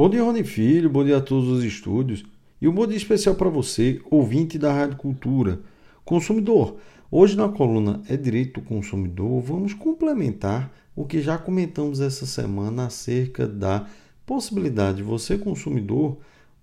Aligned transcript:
Bom 0.00 0.08
dia, 0.08 0.22
Rony 0.22 0.42
Filho, 0.44 0.88
bom 0.88 1.04
dia 1.04 1.18
a 1.18 1.20
todos 1.20 1.46
os 1.50 1.62
estúdios 1.62 2.24
e 2.58 2.66
um 2.66 2.72
bom 2.72 2.86
dia 2.86 2.96
especial 2.96 3.34
para 3.34 3.50
você, 3.50 4.00
ouvinte 4.10 4.58
da 4.58 4.72
Rádio 4.72 4.96
Cultura. 4.96 5.60
Consumidor, 6.06 6.78
hoje 7.10 7.36
na 7.36 7.50
coluna 7.50 8.00
É 8.08 8.16
Direito 8.16 8.62
do 8.62 8.66
Consumidor 8.66 9.42
vamos 9.42 9.74
complementar 9.74 10.72
o 10.96 11.04
que 11.04 11.20
já 11.20 11.36
comentamos 11.36 12.00
essa 12.00 12.24
semana 12.24 12.86
acerca 12.86 13.46
da 13.46 13.88
possibilidade 14.24 14.96
de 14.96 15.02
você, 15.02 15.36
consumidor, 15.36 16.16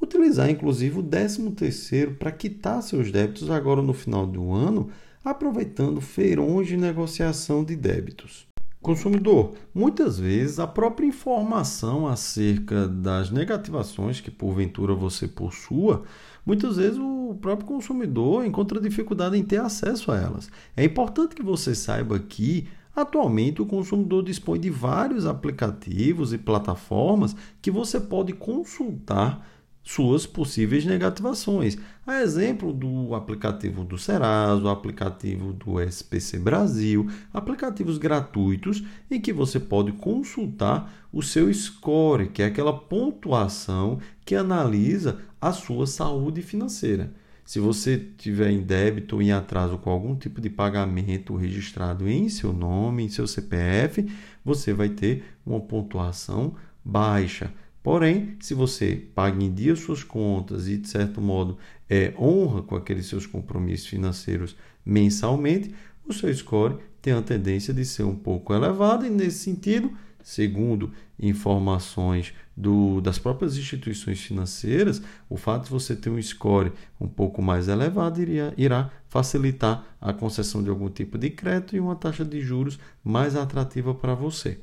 utilizar 0.00 0.48
inclusive 0.48 1.00
o 1.00 1.02
13º 1.02 2.16
para 2.16 2.30
quitar 2.30 2.84
seus 2.84 3.10
débitos 3.10 3.50
agora 3.50 3.82
no 3.82 3.92
final 3.92 4.28
do 4.28 4.52
ano, 4.52 4.90
aproveitando 5.24 6.00
feirões 6.00 6.68
de 6.68 6.76
negociação 6.76 7.64
de 7.64 7.74
débitos. 7.74 8.46
Consumidor, 8.84 9.54
muitas 9.74 10.18
vezes 10.18 10.58
a 10.58 10.66
própria 10.66 11.06
informação 11.06 12.06
acerca 12.06 12.86
das 12.86 13.30
negativações 13.30 14.20
que 14.20 14.30
porventura 14.30 14.92
você 14.92 15.26
possua, 15.26 16.02
muitas 16.44 16.76
vezes 16.76 16.98
o 16.98 17.34
próprio 17.40 17.66
consumidor 17.66 18.44
encontra 18.44 18.78
dificuldade 18.78 19.38
em 19.38 19.42
ter 19.42 19.58
acesso 19.58 20.12
a 20.12 20.20
elas. 20.20 20.50
É 20.76 20.84
importante 20.84 21.34
que 21.34 21.42
você 21.42 21.74
saiba 21.74 22.18
que 22.18 22.68
atualmente 22.94 23.62
o 23.62 23.66
consumidor 23.66 24.22
dispõe 24.22 24.60
de 24.60 24.68
vários 24.68 25.24
aplicativos 25.24 26.34
e 26.34 26.38
plataformas 26.38 27.34
que 27.62 27.70
você 27.70 27.98
pode 27.98 28.34
consultar 28.34 29.48
suas 29.84 30.26
possíveis 30.26 30.86
negativações. 30.86 31.76
A 32.06 32.22
exemplo 32.22 32.72
do 32.72 33.14
aplicativo 33.14 33.84
do 33.84 33.98
Serasa, 33.98 34.64
o 34.64 34.68
aplicativo 34.68 35.52
do 35.52 35.80
SPC 35.80 36.38
Brasil, 36.38 37.06
aplicativos 37.32 37.98
gratuitos 37.98 38.82
em 39.10 39.20
que 39.20 39.32
você 39.32 39.60
pode 39.60 39.92
consultar 39.92 40.92
o 41.12 41.22
seu 41.22 41.52
score, 41.52 42.28
que 42.28 42.42
é 42.42 42.46
aquela 42.46 42.72
pontuação 42.72 43.98
que 44.24 44.34
analisa 44.34 45.18
a 45.40 45.52
sua 45.52 45.86
saúde 45.86 46.40
financeira. 46.40 47.12
Se 47.44 47.60
você 47.60 47.98
tiver 48.16 48.50
em 48.50 48.62
débito 48.62 49.16
ou 49.16 49.22
em 49.22 49.30
atraso 49.30 49.76
com 49.76 49.90
algum 49.90 50.16
tipo 50.16 50.40
de 50.40 50.48
pagamento 50.48 51.36
registrado 51.36 52.08
em 52.08 52.30
seu 52.30 52.54
nome, 52.54 53.04
em 53.04 53.08
seu 53.10 53.26
CPF, 53.26 54.10
você 54.42 54.72
vai 54.72 54.88
ter 54.88 55.24
uma 55.44 55.60
pontuação 55.60 56.54
baixa. 56.82 57.52
Porém, 57.84 58.38
se 58.40 58.54
você 58.54 58.96
paga 59.14 59.44
em 59.44 59.52
dia 59.52 59.76
suas 59.76 60.02
contas 60.02 60.66
e, 60.66 60.78
de 60.78 60.88
certo 60.88 61.20
modo, 61.20 61.58
é, 61.86 62.14
honra 62.18 62.62
com 62.62 62.74
aqueles 62.74 63.04
seus 63.04 63.26
compromissos 63.26 63.86
financeiros 63.86 64.56
mensalmente, 64.86 65.74
o 66.08 66.10
seu 66.10 66.34
score 66.34 66.78
tem 67.02 67.12
a 67.12 67.20
tendência 67.20 67.74
de 67.74 67.84
ser 67.84 68.04
um 68.04 68.16
pouco 68.16 68.54
elevado 68.54 69.04
e, 69.04 69.10
nesse 69.10 69.40
sentido, 69.40 69.92
segundo 70.22 70.92
informações 71.20 72.32
do, 72.56 73.02
das 73.02 73.18
próprias 73.18 73.58
instituições 73.58 74.18
financeiras, 74.18 75.02
o 75.28 75.36
fato 75.36 75.64
de 75.64 75.70
você 75.70 75.94
ter 75.94 76.08
um 76.08 76.22
score 76.22 76.72
um 76.98 77.06
pouco 77.06 77.42
mais 77.42 77.68
elevado 77.68 78.18
iria, 78.18 78.54
irá 78.56 78.90
facilitar 79.10 79.84
a 80.00 80.10
concessão 80.10 80.62
de 80.62 80.70
algum 80.70 80.88
tipo 80.88 81.18
de 81.18 81.28
crédito 81.28 81.76
e 81.76 81.80
uma 81.80 81.96
taxa 81.96 82.24
de 82.24 82.40
juros 82.40 82.78
mais 83.04 83.36
atrativa 83.36 83.94
para 83.94 84.14
você. 84.14 84.58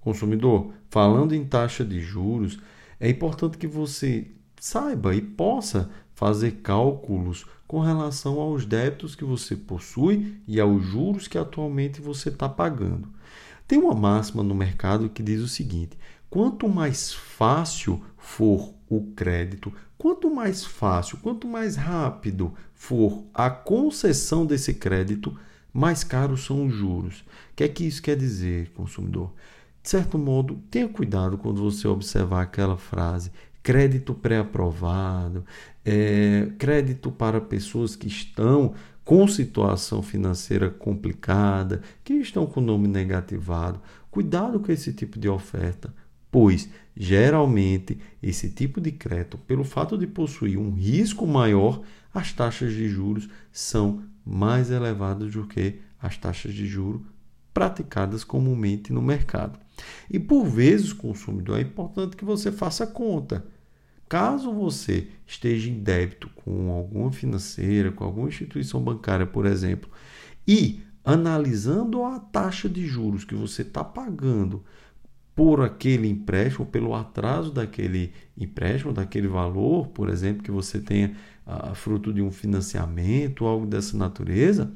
Consumidor, 0.00 0.72
falando 0.88 1.34
em 1.34 1.44
taxa 1.44 1.84
de 1.84 2.00
juros, 2.00 2.58
é 2.98 3.08
importante 3.08 3.58
que 3.58 3.66
você 3.66 4.30
saiba 4.60 5.14
e 5.14 5.20
possa 5.20 5.90
fazer 6.14 6.60
cálculos 6.62 7.46
com 7.66 7.80
relação 7.80 8.40
aos 8.40 8.66
débitos 8.66 9.14
que 9.14 9.24
você 9.24 9.56
possui 9.56 10.40
e 10.46 10.60
aos 10.60 10.84
juros 10.84 11.28
que 11.28 11.38
atualmente 11.38 12.00
você 12.00 12.28
está 12.28 12.48
pagando. 12.48 13.08
Tem 13.66 13.78
uma 13.78 13.94
máxima 13.94 14.42
no 14.42 14.54
mercado 14.54 15.08
que 15.08 15.22
diz 15.22 15.40
o 15.40 15.48
seguinte: 15.48 15.96
quanto 16.28 16.68
mais 16.68 17.12
fácil 17.12 18.02
for 18.18 18.74
o 18.88 19.12
crédito, 19.14 19.72
quanto 19.96 20.28
mais 20.28 20.64
fácil, 20.64 21.18
quanto 21.18 21.46
mais 21.46 21.76
rápido 21.76 22.52
for 22.74 23.24
a 23.32 23.48
concessão 23.48 24.44
desse 24.44 24.74
crédito, 24.74 25.38
mais 25.72 26.02
caros 26.02 26.44
são 26.44 26.66
os 26.66 26.74
juros. 26.74 27.20
O 27.20 27.24
que 27.56 27.64
é 27.64 27.68
que 27.68 27.84
isso 27.84 28.02
quer 28.02 28.16
dizer, 28.16 28.70
consumidor? 28.74 29.32
De 29.82 29.88
certo 29.88 30.18
modo, 30.18 30.56
tenha 30.70 30.88
cuidado 30.88 31.38
quando 31.38 31.62
você 31.62 31.88
observar 31.88 32.42
aquela 32.42 32.76
frase 32.76 33.30
crédito 33.62 34.14
pré-aprovado, 34.14 35.44
é, 35.84 36.50
crédito 36.58 37.10
para 37.10 37.40
pessoas 37.40 37.94
que 37.94 38.08
estão 38.08 38.74
com 39.04 39.26
situação 39.26 40.02
financeira 40.02 40.70
complicada, 40.70 41.82
que 42.04 42.14
estão 42.14 42.46
com 42.46 42.60
o 42.60 42.64
nome 42.64 42.88
negativado. 42.88 43.80
Cuidado 44.10 44.60
com 44.60 44.72
esse 44.72 44.92
tipo 44.92 45.18
de 45.18 45.28
oferta, 45.28 45.92
pois 46.30 46.68
geralmente 46.96 47.98
esse 48.22 48.50
tipo 48.50 48.80
de 48.80 48.92
crédito, 48.92 49.38
pelo 49.38 49.64
fato 49.64 49.96
de 49.96 50.06
possuir 50.06 50.58
um 50.58 50.72
risco 50.72 51.26
maior, 51.26 51.80
as 52.12 52.32
taxas 52.32 52.72
de 52.72 52.88
juros 52.88 53.28
são 53.52 54.02
mais 54.24 54.70
elevadas 54.70 55.32
do 55.32 55.46
que 55.46 55.80
as 56.00 56.16
taxas 56.16 56.54
de 56.54 56.66
juros 56.66 57.02
praticadas 57.52 58.24
comumente 58.24 58.92
no 58.92 59.02
mercado. 59.02 59.58
E 60.10 60.18
por 60.18 60.44
vezes, 60.44 60.92
consumidor, 60.92 61.58
é 61.58 61.62
importante 61.62 62.16
que 62.16 62.24
você 62.24 62.50
faça 62.50 62.86
conta. 62.86 63.44
Caso 64.08 64.52
você 64.52 65.08
esteja 65.26 65.70
em 65.70 65.78
débito 65.78 66.28
com 66.30 66.70
alguma 66.70 67.12
financeira, 67.12 67.92
com 67.92 68.02
alguma 68.02 68.28
instituição 68.28 68.82
bancária, 68.82 69.24
por 69.24 69.46
exemplo, 69.46 69.88
e 70.46 70.80
analisando 71.04 72.02
a 72.04 72.18
taxa 72.18 72.68
de 72.68 72.86
juros 72.86 73.24
que 73.24 73.34
você 73.34 73.62
está 73.62 73.84
pagando 73.84 74.64
por 75.34 75.62
aquele 75.62 76.08
empréstimo, 76.08 76.66
pelo 76.66 76.94
atraso 76.94 77.52
daquele 77.52 78.12
empréstimo, 78.36 78.92
daquele 78.92 79.28
valor, 79.28 79.88
por 79.88 80.08
exemplo, 80.08 80.42
que 80.42 80.50
você 80.50 80.80
tenha 80.80 81.14
ah, 81.46 81.74
fruto 81.74 82.12
de 82.12 82.20
um 82.20 82.30
financiamento, 82.30 83.46
algo 83.46 83.64
dessa 83.64 83.96
natureza, 83.96 84.70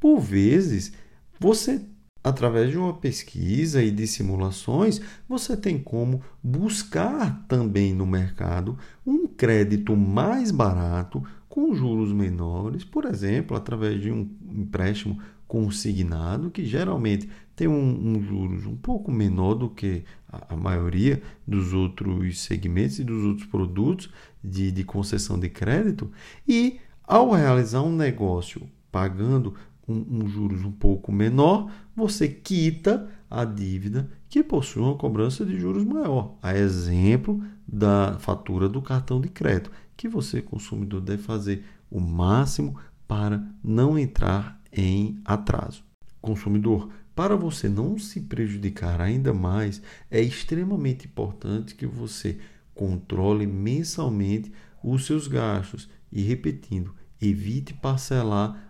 por 0.00 0.20
vezes 0.20 0.92
você 1.38 1.84
através 2.22 2.70
de 2.70 2.78
uma 2.78 2.94
pesquisa 2.94 3.82
e 3.82 3.90
de 3.90 4.06
simulações, 4.06 5.00
você 5.28 5.56
tem 5.56 5.78
como 5.78 6.22
buscar 6.42 7.44
também 7.46 7.94
no 7.94 8.06
mercado 8.06 8.78
um 9.06 9.26
crédito 9.26 9.96
mais 9.96 10.50
barato, 10.50 11.22
com 11.48 11.74
juros 11.74 12.12
menores, 12.12 12.84
por 12.84 13.04
exemplo, 13.04 13.56
através 13.56 14.00
de 14.00 14.12
um 14.12 14.30
empréstimo 14.50 15.18
consignado, 15.46 16.50
que 16.50 16.64
geralmente 16.64 17.28
tem 17.56 17.66
um, 17.66 18.16
um 18.16 18.22
juros 18.22 18.66
um 18.66 18.76
pouco 18.76 19.10
menor 19.10 19.54
do 19.54 19.70
que 19.70 20.04
a, 20.30 20.54
a, 20.54 20.56
maioria 20.56 21.22
dos 21.46 21.72
outros 21.72 22.40
segmentos 22.40 22.98
e 22.98 23.04
dos 23.04 23.24
outros 23.24 23.46
produtos 23.46 24.10
de, 24.44 24.70
de 24.70 24.84
concessão 24.84 25.38
de 25.38 25.48
crédito, 25.48 26.12
e 26.46 26.78
ao 27.02 27.32
realizar 27.32 27.82
um 27.82 27.96
negócio 27.96 28.68
pagando 28.92 29.54
um, 29.88 30.28
juros 30.28 30.64
um 30.64 30.72
pouco 30.72 31.10
menor, 31.10 31.70
você 31.96 32.28
quita 32.28 33.08
a 33.30 33.44
dívida 33.44 34.10
que 34.28 34.42
possui 34.42 34.82
uma 34.82 34.96
cobrança 34.96 35.44
de 35.44 35.58
juros 35.58 35.84
maior. 35.84 36.36
A 36.42 36.56
exemplo 36.56 37.42
da 37.66 38.18
fatura 38.18 38.68
do 38.68 38.82
cartão 38.82 39.20
de 39.20 39.28
crédito, 39.28 39.70
que 39.96 40.08
você, 40.08 40.42
consumidor, 40.42 41.00
deve 41.00 41.22
fazer 41.22 41.64
o 41.90 42.00
máximo 42.00 42.78
para 43.06 43.42
não 43.64 43.98
entrar 43.98 44.60
em 44.72 45.20
atraso. 45.24 45.82
Consumidor, 46.20 46.90
para 47.14 47.36
você 47.36 47.68
não 47.68 47.98
se 47.98 48.20
prejudicar 48.20 49.00
ainda 49.00 49.32
mais, 49.32 49.82
é 50.10 50.20
extremamente 50.20 51.06
importante 51.06 51.74
que 51.74 51.86
você 51.86 52.38
controle 52.74 53.46
mensalmente 53.46 54.52
os 54.84 55.04
seus 55.04 55.26
gastos 55.26 55.88
e, 56.12 56.22
repetindo, 56.22 56.94
evite 57.20 57.74
parcelar 57.74 58.67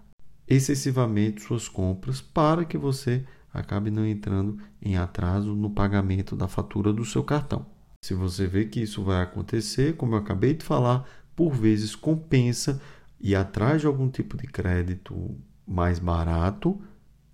excessivamente 0.48 1.42
suas 1.42 1.68
compras 1.68 2.20
para 2.20 2.64
que 2.64 2.78
você 2.78 3.24
acabe 3.52 3.90
não 3.90 4.06
entrando 4.06 4.58
em 4.80 4.96
atraso 4.96 5.54
no 5.54 5.70
pagamento 5.70 6.34
da 6.34 6.48
fatura 6.48 6.92
do 6.92 7.04
seu 7.04 7.22
cartão. 7.22 7.66
Se 8.04 8.14
você 8.14 8.46
vê 8.46 8.64
que 8.64 8.80
isso 8.80 9.02
vai 9.02 9.22
acontecer, 9.22 9.96
como 9.96 10.14
eu 10.14 10.18
acabei 10.18 10.54
de 10.54 10.64
falar, 10.64 11.04
por 11.34 11.52
vezes 11.52 11.94
compensa 11.94 12.80
ir 13.20 13.34
atrás 13.34 13.80
de 13.80 13.86
algum 13.86 14.08
tipo 14.08 14.36
de 14.36 14.46
crédito 14.46 15.36
mais 15.66 15.98
barato 15.98 16.80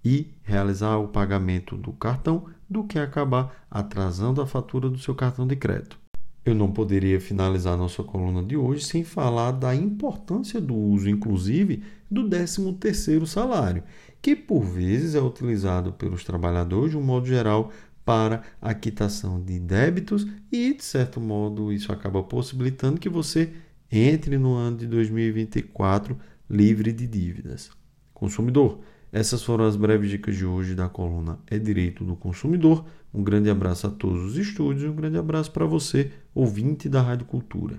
e 0.04 0.34
realizar 0.42 0.96
o 0.96 1.08
pagamento 1.08 1.76
do 1.76 1.92
cartão 1.92 2.46
do 2.68 2.84
que 2.84 2.98
acabar 2.98 3.64
atrasando 3.70 4.40
a 4.40 4.46
fatura 4.46 4.88
do 4.88 4.98
seu 4.98 5.14
cartão 5.14 5.46
de 5.46 5.56
crédito. 5.56 6.03
Eu 6.44 6.54
não 6.54 6.70
poderia 6.70 7.20
finalizar 7.20 7.76
nossa 7.76 8.02
coluna 8.02 8.42
de 8.42 8.56
hoje 8.56 8.84
sem 8.84 9.02
falar 9.02 9.52
da 9.52 9.74
importância 9.74 10.60
do 10.60 10.74
uso, 10.74 11.08
inclusive, 11.08 11.82
do 12.10 12.28
13º 12.28 13.24
salário, 13.24 13.82
que 14.20 14.36
por 14.36 14.62
vezes 14.62 15.14
é 15.14 15.20
utilizado 15.20 15.92
pelos 15.92 16.22
trabalhadores 16.22 16.90
de 16.90 16.98
um 16.98 17.02
modo 17.02 17.26
geral 17.26 17.72
para 18.04 18.42
a 18.60 18.74
quitação 18.74 19.42
de 19.42 19.58
débitos 19.58 20.26
e, 20.52 20.74
de 20.74 20.84
certo 20.84 21.18
modo, 21.18 21.72
isso 21.72 21.90
acaba 21.90 22.22
possibilitando 22.22 23.00
que 23.00 23.08
você 23.08 23.50
entre 23.90 24.36
no 24.36 24.54
ano 24.54 24.76
de 24.76 24.86
2024 24.86 26.18
livre 26.50 26.92
de 26.92 27.06
dívidas. 27.06 27.70
Consumidor, 28.12 28.80
essas 29.14 29.44
foram 29.44 29.64
as 29.64 29.76
breves 29.76 30.10
dicas 30.10 30.36
de 30.36 30.44
hoje 30.44 30.74
da 30.74 30.88
coluna 30.88 31.38
É 31.46 31.56
Direito 31.56 32.04
do 32.04 32.16
Consumidor. 32.16 32.84
Um 33.14 33.22
grande 33.22 33.48
abraço 33.48 33.86
a 33.86 33.90
todos 33.90 34.20
os 34.24 34.36
estúdios, 34.36 34.90
um 34.90 34.96
grande 34.96 35.16
abraço 35.16 35.52
para 35.52 35.64
você, 35.64 36.10
ouvinte 36.34 36.88
da 36.88 37.00
Rádio 37.00 37.24
Cultura. 37.24 37.78